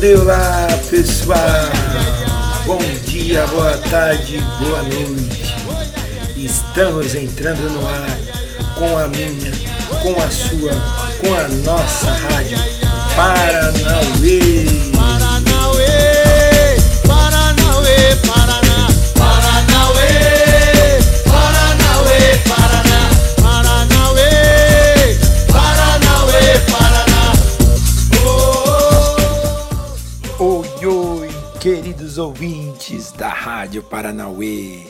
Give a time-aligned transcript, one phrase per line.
[0.00, 1.40] Olá pessoal,
[2.64, 5.56] bom dia, boa tarde, boa noite.
[6.36, 8.18] Estamos entrando no ar
[8.76, 9.50] com a minha,
[10.00, 10.70] com a sua,
[11.20, 12.58] com a nossa rádio
[13.16, 14.97] Paranauê.
[31.68, 34.86] Queridos ouvintes da Rádio Paranauê.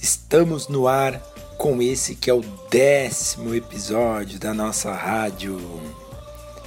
[0.00, 1.18] Estamos no ar
[1.58, 5.58] com esse que é o décimo episódio da nossa rádio.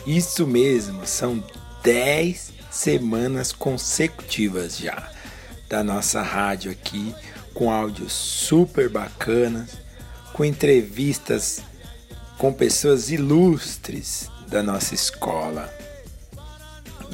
[0.05, 1.41] Isso mesmo, são
[1.81, 5.09] dez semanas consecutivas já
[5.69, 7.15] da nossa rádio aqui,
[7.53, 9.77] com áudios super bacanas,
[10.33, 11.61] com entrevistas
[12.37, 15.73] com pessoas ilustres da nossa escola.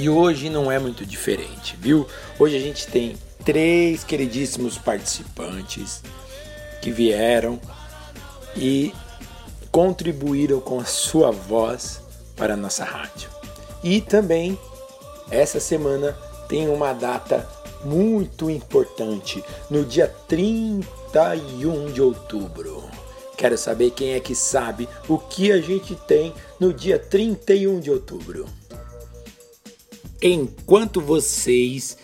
[0.01, 2.07] E hoje não é muito diferente, viu?
[2.39, 6.01] Hoje a gente tem três queridíssimos participantes
[6.81, 7.61] que vieram
[8.55, 8.91] e
[9.71, 12.01] contribuíram com a sua voz
[12.35, 13.29] para a nossa rádio.
[13.83, 14.57] E também
[15.29, 16.17] essa semana
[16.49, 17.47] tem uma data
[17.85, 22.89] muito importante, no dia 31 de outubro.
[23.37, 27.91] Quero saber quem é que sabe o que a gente tem no dia 31 de
[27.91, 28.60] outubro.
[30.23, 31.97] Enquanto vocês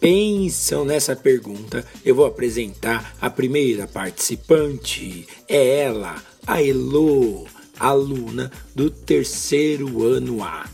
[0.00, 5.28] pensam nessa pergunta, eu vou apresentar a primeira participante.
[5.48, 7.46] É ela, a Elo,
[7.78, 10.68] aluna do terceiro ano A,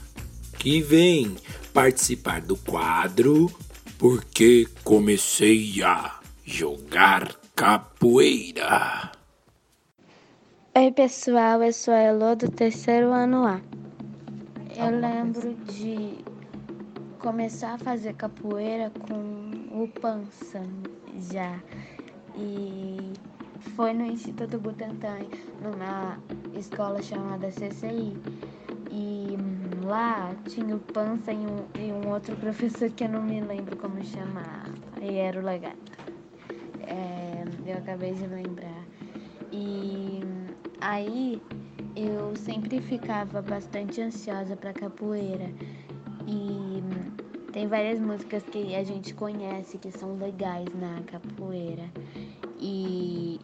[0.59, 1.37] que vem
[1.75, 3.51] participar do quadro
[3.99, 9.13] Porque Comecei a Jogar Capoeira.
[10.75, 13.61] Oi, pessoal, eu sou a Elo do terceiro ano A.
[14.75, 16.29] Eu lembro de
[17.19, 20.63] começar a fazer capoeira com o Pança
[21.33, 21.61] já.
[22.37, 23.13] E
[23.75, 25.19] foi no Instituto Butantan,
[25.63, 26.19] numa
[26.55, 28.17] escola chamada CCI.
[28.91, 29.37] E
[29.85, 33.77] lá tinha o Pança e um, e um outro professor que eu não me lembro
[33.77, 34.71] como chamar.
[35.01, 35.93] E era o Legato.
[36.87, 38.85] É, eu acabei de lembrar.
[39.51, 40.21] E
[40.81, 41.43] aí
[41.97, 45.51] eu sempre ficava bastante ansiosa para capoeira.
[46.27, 47.08] E
[47.59, 51.91] tem várias músicas que a gente conhece que são legais na capoeira.
[52.57, 53.41] E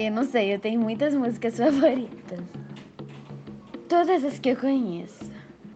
[0.00, 2.40] eu não sei, eu tenho muitas músicas favoritas.
[3.88, 5.30] Todas as que eu conheço.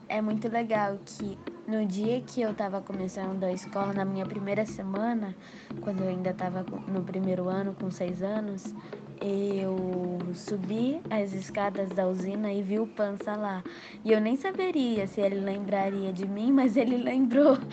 [0.09, 1.39] É muito legal que
[1.69, 5.33] no dia que eu tava começando a escola, na minha primeira semana,
[5.81, 8.75] quando eu ainda tava no primeiro ano, com seis anos,
[9.21, 13.63] eu subi as escadas da usina e vi o Pança lá.
[14.05, 17.59] E eu nem saberia se ele lembraria de mim, mas ele lembrou.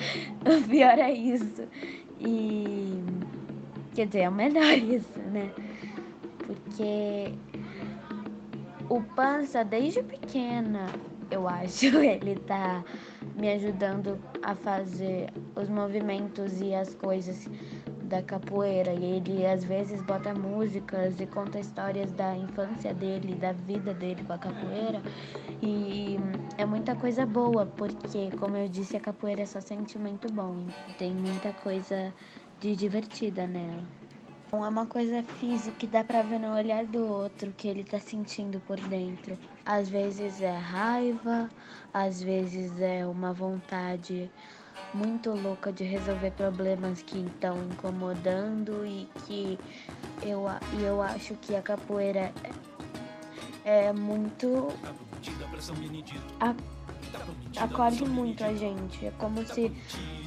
[0.45, 1.63] O pior é isso.
[2.19, 3.01] E.
[3.93, 5.51] Quer dizer, é o melhor isso, né?
[6.39, 7.33] Porque
[8.89, 10.87] o Pança, desde pequena,
[11.31, 12.83] eu acho, ele tá
[13.35, 17.49] me ajudando a fazer os movimentos e as coisas
[18.13, 23.53] da capoeira e ele às vezes bota músicas e conta histórias da infância dele, da
[23.53, 25.01] vida dele com a capoeira
[25.63, 26.17] e
[26.59, 30.67] é muita coisa boa porque, como eu disse, a capoeira é só sentimento bom,
[30.99, 32.13] tem muita coisa
[32.59, 33.83] de divertida nela.
[34.51, 37.99] É uma coisa física que dá pra ver no olhar do outro que ele tá
[37.99, 39.35] sentindo por dentro.
[39.65, 41.49] Às vezes é raiva,
[41.91, 44.29] às vezes é uma vontade
[44.93, 49.59] muito louca de resolver problemas que estão incomodando e que
[50.21, 50.45] eu,
[50.79, 52.31] eu acho que a capoeira
[53.65, 54.69] é, é muito.
[56.39, 56.55] A,
[57.63, 59.05] acolhe muito a gente.
[59.05, 59.71] É como se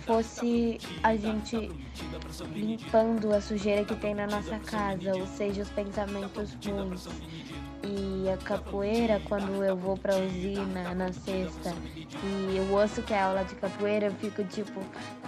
[0.07, 1.71] fosse a gente
[2.53, 7.09] limpando a sujeira que tem na nossa casa, ou seja, os pensamentos ruins.
[7.87, 11.73] E a capoeira, quando eu vou pra usina na sexta
[12.23, 14.81] e eu ouço que é aula de capoeira, eu fico tipo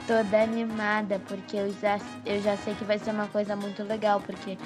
[0.06, 4.20] toda animada, porque eu já, eu já sei que vai ser uma coisa muito legal,
[4.20, 4.58] porque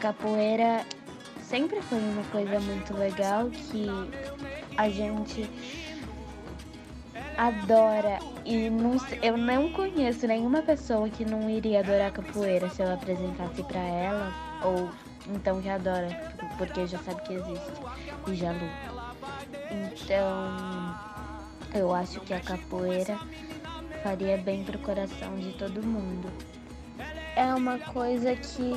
[0.00, 0.84] capoeira
[1.42, 3.86] sempre foi uma coisa muito legal que
[4.76, 5.48] a gente
[7.36, 8.18] adora.
[8.44, 13.62] E não, eu não conheço nenhuma pessoa que não iria adorar capoeira se eu apresentasse
[13.64, 14.32] para ela
[14.64, 14.90] ou
[15.28, 16.08] então já adora
[16.58, 17.72] porque já sabe que existe
[18.28, 19.02] e já luta.
[19.70, 20.94] Então
[21.74, 23.18] eu acho que a capoeira
[24.02, 26.30] faria bem pro coração de todo mundo.
[27.36, 28.72] É uma coisa que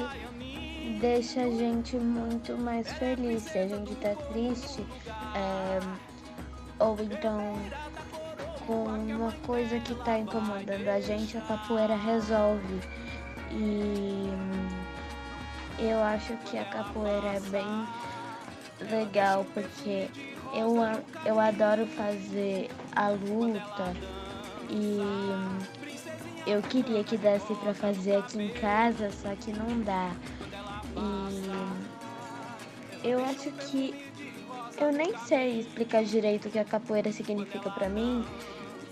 [1.00, 3.44] deixa a gente muito mais feliz.
[3.44, 4.86] Se a gente tá triste,
[5.36, 5.80] é,
[6.80, 7.56] ou então
[8.68, 12.80] alguma coisa que está incomodando a gente, a capoeira resolve.
[13.52, 14.30] E
[15.80, 17.88] eu acho que a capoeira é bem
[18.90, 20.10] legal porque
[20.54, 20.76] eu,
[21.26, 23.94] eu adoro fazer a luta
[24.70, 25.00] e
[26.48, 30.12] eu queria que desse para fazer aqui em casa, só que não dá.
[30.96, 33.94] E eu acho que
[34.80, 38.26] eu nem sei explicar direito o que a capoeira significa para mim,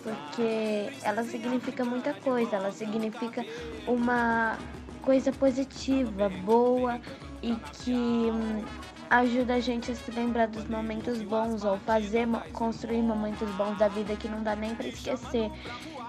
[0.01, 3.45] porque ela significa muita coisa, ela significa
[3.87, 4.57] uma
[5.03, 6.99] coisa positiva, boa
[7.41, 7.91] e que
[8.31, 8.63] hum,
[9.09, 13.87] ajuda a gente a se lembrar dos momentos bons ou fazer construir momentos bons da
[13.87, 15.51] vida que não dá nem para esquecer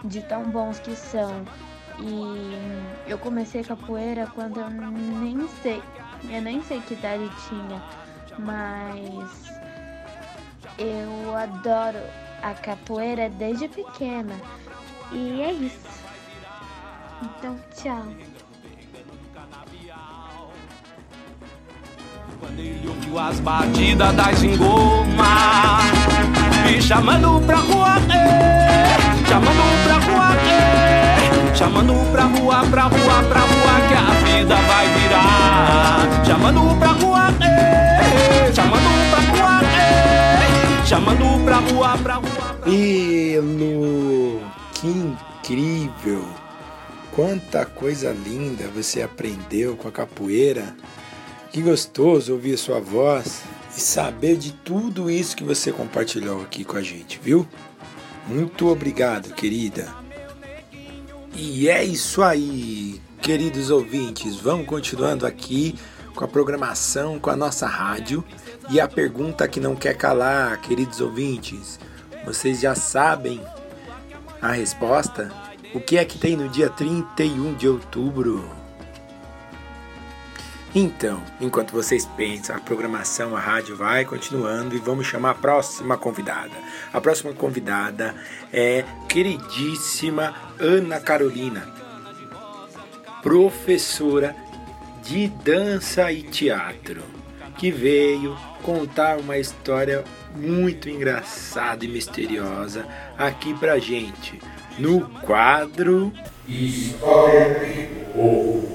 [0.04, 1.44] de tão bons que são.
[1.98, 5.82] E hum, eu comecei capoeira quando eu nem sei,
[6.30, 7.82] eu nem sei que idade tinha,
[8.38, 9.54] mas
[10.78, 11.98] eu adoro
[12.42, 14.34] a capoeira desde pequena.
[15.12, 16.04] E é isso.
[17.22, 18.33] Então, tchau.
[22.44, 25.78] Quando ele ouviu as batidas das engoma
[26.66, 33.40] Me chamando pra rua, eh, chamando pra rua, eh, chamando pra rua, pra rua, pra
[33.40, 36.24] rua que a vida vai virar.
[36.26, 42.56] Chamando pra rua, eh, chamando pra rua, eh, chamando pra rua, pra rua.
[42.60, 42.70] Pra...
[42.70, 44.42] Elo,
[44.74, 46.28] que incrível!
[47.10, 50.74] Quanta coisa linda você aprendeu com a capoeira.
[51.54, 53.44] Que gostoso ouvir sua voz
[53.76, 57.46] e saber de tudo isso que você compartilhou aqui com a gente, viu?
[58.26, 59.88] Muito obrigado, querida.
[61.32, 64.34] E é isso aí, queridos ouvintes.
[64.34, 65.76] Vamos continuando aqui
[66.16, 68.24] com a programação, com a nossa rádio.
[68.68, 71.78] E a pergunta que não quer calar, queridos ouvintes,
[72.24, 73.40] vocês já sabem
[74.42, 75.30] a resposta?
[75.72, 78.63] O que é que tem no dia 31 de outubro?
[80.74, 85.96] Então, enquanto vocês pensam, a programação, a rádio vai continuando e vamos chamar a próxima
[85.96, 86.50] convidada.
[86.92, 88.12] A próxima convidada
[88.52, 91.68] é queridíssima Ana Carolina,
[93.22, 94.34] professora
[95.04, 97.02] de dança e teatro,
[97.56, 100.02] que veio contar uma história
[100.34, 102.84] muito engraçada e misteriosa
[103.16, 104.40] aqui pra gente
[104.76, 106.12] no quadro
[106.48, 108.73] História o Povo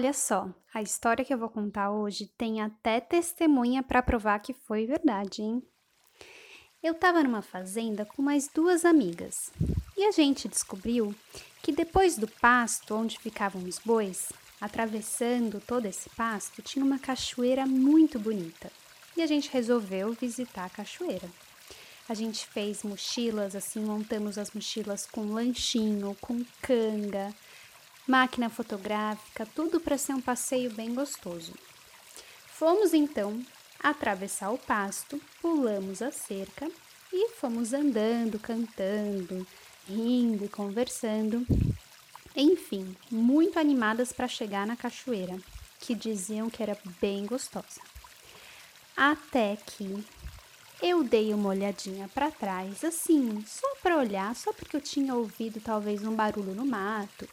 [0.00, 4.54] Olha só, a história que eu vou contar hoje tem até testemunha para provar que
[4.54, 5.62] foi verdade, hein?
[6.82, 9.52] Eu estava numa fazenda com mais duas amigas
[9.98, 11.14] e a gente descobriu
[11.62, 17.66] que depois do pasto onde ficavam os bois, atravessando todo esse pasto, tinha uma cachoeira
[17.66, 18.72] muito bonita
[19.14, 21.28] e a gente resolveu visitar a cachoeira.
[22.08, 27.34] A gente fez mochilas, assim, montamos as mochilas com lanchinho, com canga,
[28.10, 31.54] máquina fotográfica, tudo para ser um passeio bem gostoso.
[32.48, 33.40] Fomos então
[33.80, 36.68] atravessar o pasto, pulamos a cerca
[37.12, 39.46] e fomos andando, cantando,
[39.88, 41.46] rindo e conversando.
[42.34, 45.38] Enfim, muito animadas para chegar na cachoeira,
[45.78, 47.80] que diziam que era bem gostosa.
[48.96, 50.04] Até que
[50.82, 55.60] eu dei uma olhadinha para trás, assim, só para olhar, só porque eu tinha ouvido
[55.60, 57.28] talvez um barulho no mato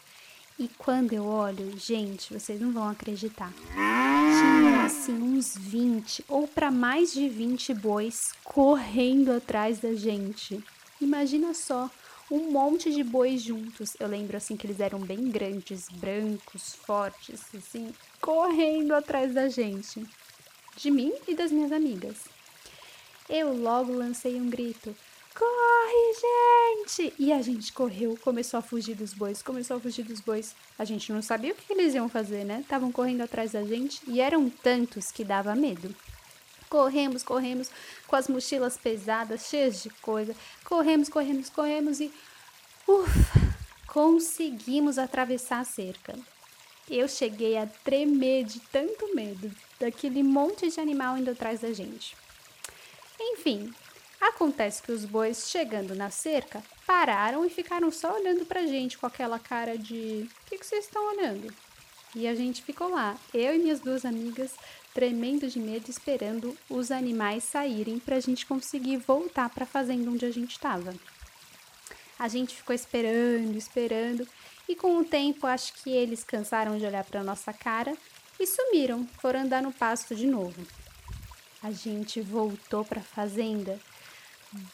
[0.59, 3.53] e quando eu olho, gente, vocês não vão acreditar.
[3.73, 10.63] Tinha assim uns 20 ou para mais de 20 bois correndo atrás da gente.
[10.99, 11.89] Imagina só,
[12.31, 13.95] um monte de bois juntos.
[13.99, 20.03] Eu lembro assim que eles eram bem grandes, brancos, fortes, assim, correndo atrás da gente.
[20.75, 22.17] De mim e das minhas amigas.
[23.29, 24.95] Eu logo lancei um grito:
[25.35, 26.66] Corre, gente!
[27.17, 30.55] E a gente correu, começou a fugir dos bois, começou a fugir dos bois.
[30.77, 32.61] A gente não sabia o que eles iam fazer, né?
[32.61, 35.93] Estavam correndo atrás da gente e eram tantos que dava medo.
[36.69, 37.69] Corremos, corremos
[38.07, 40.35] com as mochilas pesadas, cheias de coisa.
[40.63, 42.11] Corremos, corremos, corremos e.
[42.87, 43.47] Ufa!
[43.87, 46.17] Conseguimos atravessar a cerca.
[46.89, 52.15] Eu cheguei a tremer de tanto medo daquele monte de animal indo atrás da gente.
[53.19, 53.73] Enfim,
[54.19, 59.05] Acontece que os bois, chegando na cerca, pararam e ficaram só olhando pra gente com
[59.05, 61.53] aquela cara de: O que, que vocês estão olhando?
[62.15, 64.55] E a gente ficou lá, eu e minhas duas amigas,
[64.93, 70.31] tremendo de medo, esperando os animais saírem pra gente conseguir voltar pra fazenda onde a
[70.31, 70.95] gente estava.
[72.17, 74.27] A gente ficou esperando, esperando,
[74.67, 77.95] e com o tempo acho que eles cansaram de olhar pra nossa cara
[78.39, 80.65] e sumiram, foram andar no pasto de novo.
[81.61, 83.79] a gente voltou para a fazenda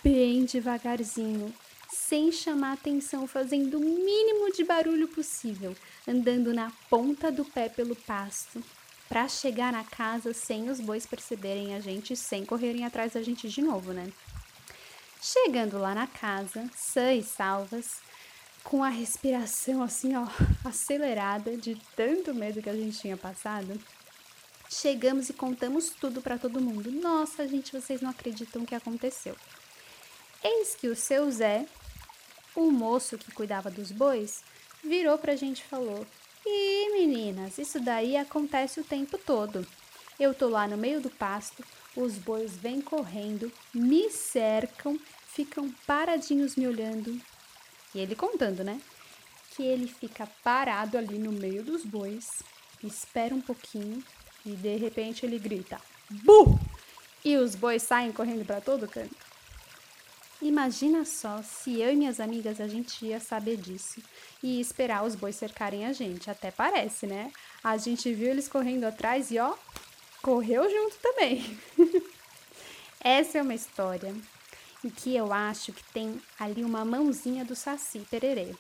[0.04, 1.54] bem devagarzinho,
[1.92, 5.76] sem chamar atenção, fazendo o mínimo de barulho possível,
[6.08, 8.64] andando na ponta do pé pelo pasto,
[9.08, 13.48] para chegar na casa sem os bois perceberem a gente, sem correrem atrás da gente
[13.48, 14.12] de novo, né?
[15.22, 17.98] Chegando lá na casa, sã e salvas,
[18.64, 20.26] com a respiração assim, ó,
[20.66, 23.80] acelerada de tanto medo que a gente tinha passado,
[24.70, 26.92] chegamos e contamos tudo para todo mundo.
[26.92, 29.36] Nossa, gente, vocês não acreditam o que aconteceu.
[30.44, 31.66] Eis que o seu Zé,
[32.54, 34.44] o moço que cuidava dos bois,
[34.84, 36.06] virou pra gente e falou:
[36.46, 39.66] Ih, meninas, isso daí acontece o tempo todo.
[40.20, 41.64] Eu tô lá no meio do pasto,
[41.96, 47.20] os bois vêm correndo, me cercam, ficam paradinhos me olhando.
[47.96, 48.82] E ele contando, né?
[49.56, 52.44] Que ele fica parado ali no meio dos bois,
[52.84, 54.04] espera um pouquinho
[54.46, 56.60] e de repente ele grita: Bu!
[57.24, 59.33] E os bois saem correndo para todo canto.
[60.44, 64.04] Imagina só se eu e minhas amigas a gente ia saber disso
[64.44, 66.30] e esperar os bois cercarem a gente.
[66.30, 67.32] Até parece, né?
[67.64, 69.56] A gente viu eles correndo atrás e ó,
[70.22, 71.58] correu junto também.
[73.00, 74.14] Essa é uma história
[74.84, 78.52] em que eu acho que tem ali uma mãozinha do Saci Pererê.
[78.52, 78.58] O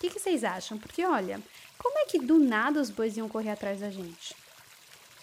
[0.00, 0.78] que, que vocês acham?
[0.78, 1.42] Porque olha,
[1.76, 4.36] como é que do nada os bois iam correr atrás da gente?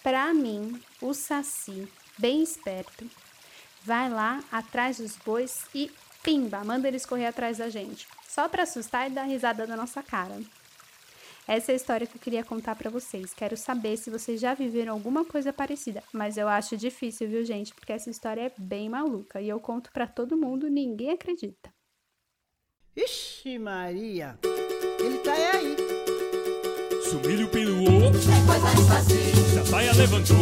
[0.02, 3.10] Para mim, o Saci, bem esperto,
[3.82, 5.90] vai lá atrás dos bois e
[6.22, 10.02] pimba, manda eles correr atrás da gente, só para assustar e dar risada da nossa
[10.02, 10.40] cara.
[11.46, 13.34] Essa é a história que eu queria contar para vocês.
[13.34, 17.74] Quero saber se vocês já viveram alguma coisa parecida, mas eu acho difícil, viu, gente?
[17.74, 21.72] Porque essa história é bem maluca e eu conto para todo mundo, ninguém acredita.
[22.96, 24.38] Ixi, Maria,
[25.00, 25.76] ele tá aí.
[27.02, 29.70] Se o milho piruou, é coisa de fazer.
[29.70, 30.36] Baia levantou,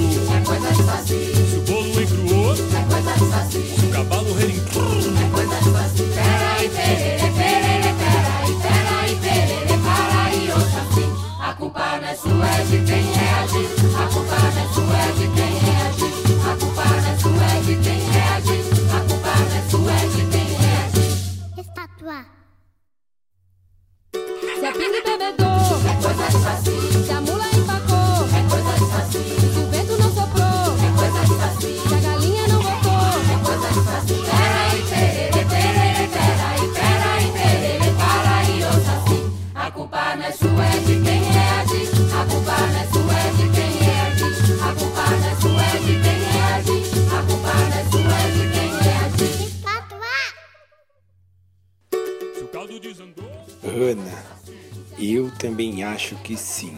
[55.61, 56.75] também acho que sim.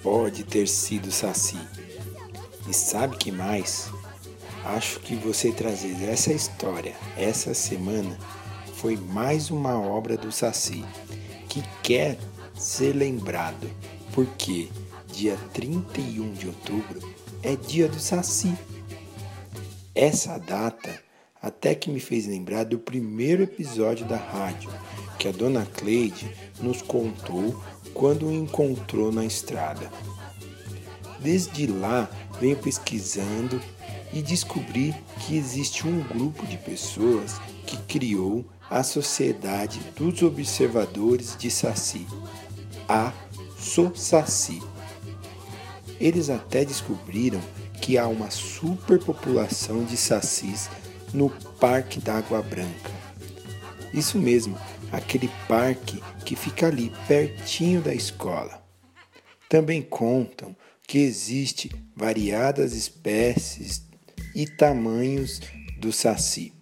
[0.00, 1.58] Pode ter sido Saci.
[2.68, 3.90] E sabe que mais?
[4.64, 8.16] Acho que você trazer essa história essa semana
[8.76, 10.84] foi mais uma obra do Saci
[11.48, 12.16] que quer
[12.54, 13.68] ser lembrado,
[14.12, 14.68] porque
[15.12, 17.00] dia 31 de outubro
[17.42, 18.54] é dia do Saci.
[19.96, 21.02] Essa data
[21.42, 24.70] até que me fez lembrar do primeiro episódio da rádio
[25.18, 27.60] que a dona Cleide nos contou
[28.00, 29.92] quando o encontrou na estrada.
[31.18, 32.08] Desde lá
[32.40, 33.60] venho pesquisando
[34.10, 41.50] e descobri que existe um grupo de pessoas que criou a Sociedade dos Observadores de
[41.50, 42.06] Saci,
[42.88, 43.12] a
[43.58, 44.62] SOSACI.
[46.00, 47.40] Eles até descobriram
[47.82, 50.70] que há uma superpopulação de sacis
[51.12, 51.28] no
[51.60, 52.90] Parque da Água Branca.
[53.92, 54.56] Isso mesmo,
[54.92, 58.62] aquele parque que fica ali pertinho da escola.
[59.48, 60.54] Também contam
[60.86, 63.84] que existe variadas espécies
[64.34, 65.40] e tamanhos
[65.78, 66.52] do saci,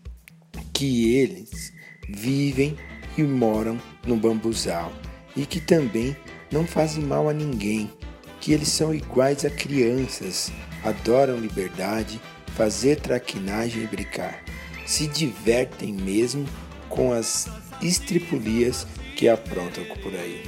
[0.73, 1.73] que eles
[2.08, 2.76] vivem
[3.16, 4.92] e moram no bambuzal
[5.37, 6.16] e que também
[6.50, 7.90] não fazem mal a ninguém,
[8.40, 10.50] que eles são iguais a crianças,
[10.85, 12.20] adoram liberdade,
[12.54, 14.42] fazer traquinagem e brincar,
[14.87, 16.47] se divertem mesmo
[16.88, 17.49] com as
[17.83, 20.45] estripulias que aprontam por aí.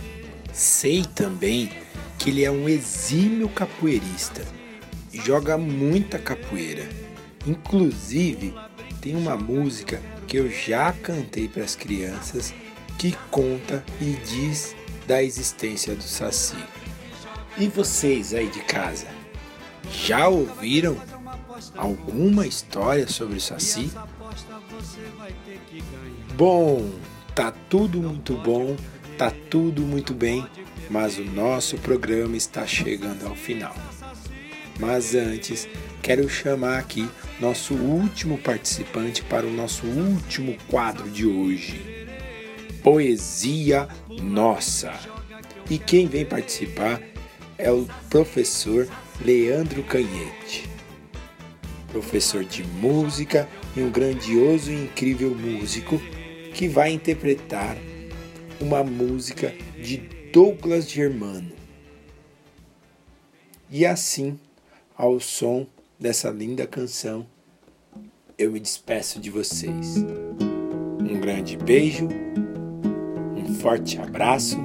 [0.52, 1.70] Sei também
[2.18, 4.42] que ele é um exímio capoeirista,
[5.12, 6.88] joga muita capoeira.
[7.46, 8.54] Inclusive,
[9.00, 12.54] tem uma música que eu já cantei para as crianças
[12.98, 16.62] que conta e diz da existência do Saci.
[17.58, 19.06] E vocês aí de casa,
[19.90, 20.96] já ouviram
[21.76, 23.90] alguma história sobre o Saci?
[26.40, 26.88] Bom,
[27.34, 28.74] tá tudo muito bom,
[29.18, 30.46] tá tudo muito bem,
[30.88, 33.74] mas o nosso programa está chegando ao final.
[34.78, 35.68] Mas antes,
[36.00, 37.06] quero chamar aqui
[37.38, 42.06] nosso último participante para o nosso último quadro de hoje.
[42.82, 44.94] Poesia Nossa.
[45.68, 47.02] E quem vem participar
[47.58, 48.88] é o professor
[49.20, 50.66] Leandro Canhete,
[51.92, 56.00] professor de música e um grandioso e incrível músico
[56.60, 57.74] que vai interpretar
[58.60, 59.96] uma música de
[60.30, 61.52] Douglas Germano.
[63.70, 64.38] E assim,
[64.94, 65.66] ao som
[65.98, 67.26] dessa linda canção,
[68.36, 70.04] eu me despeço de vocês.
[71.00, 72.06] Um grande beijo,
[73.34, 74.58] um forte abraço.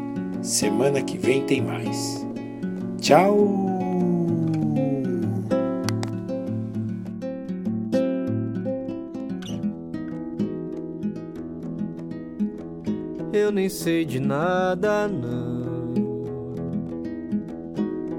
[0.44, 2.26] Semana que vem tem mais.
[3.00, 3.75] Tchau!
[13.66, 15.96] Nem sei de nada, não.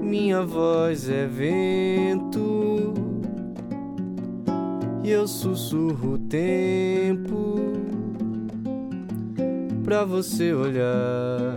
[0.01, 2.93] Minha voz é vento
[5.03, 7.55] e eu sussurro o tempo
[9.85, 11.55] pra você olhar.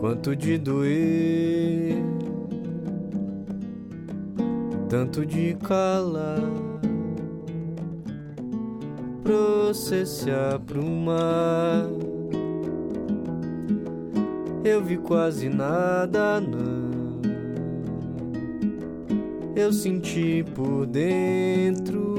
[0.00, 1.96] Quanto de doer,
[4.90, 6.67] tanto de calar
[9.28, 11.86] pra você se aprumar.
[14.64, 17.20] Eu vi quase nada, não.
[19.54, 22.14] Eu senti por dentro,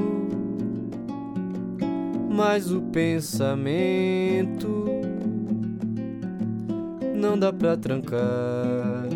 [2.29, 4.85] mas o pensamento
[7.15, 9.09] não dá pra trancar.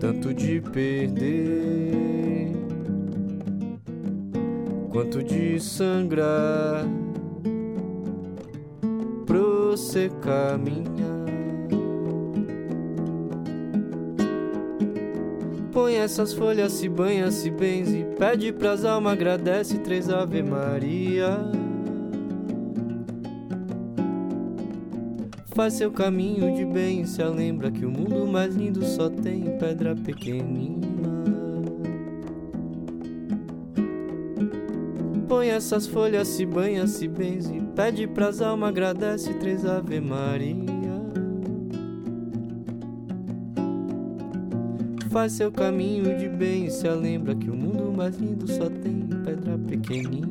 [0.00, 2.57] Tanto de perder
[4.90, 6.84] quanto de sangrar
[9.26, 11.18] pra você caminhar.
[15.72, 21.38] Põe essas folhas, se banha, se benze, pede pras almas, agradece três Ave Maria.
[25.54, 29.94] Faz seu caminho de bem, se lembra que o mundo mais lindo só tem pedra
[29.94, 31.07] pequenina.
[35.28, 40.56] Põe essas folhas, se banha, se benze, pede pras almas, agradece três Ave Maria.
[45.10, 49.58] Faz seu caminho de bem, se lembra que o mundo mais lindo só tem pedra
[49.58, 50.28] pequenina.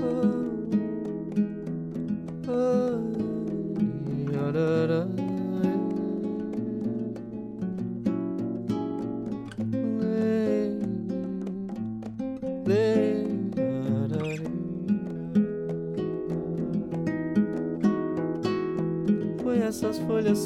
[0.00, 0.40] Oh,
[2.50, 2.98] oh,
[4.32, 5.27] yarará.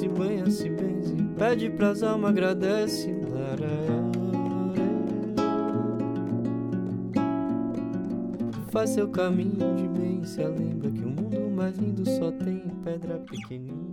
[0.02, 3.14] Se banha, se benze, pede pras almas, agradece.
[8.70, 13.18] Faz seu caminho de bem, se lembra que o mundo mais lindo só tem pedra
[13.18, 13.91] pequenina.